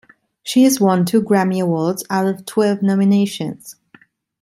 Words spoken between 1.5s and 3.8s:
Awards out of twelve nominations.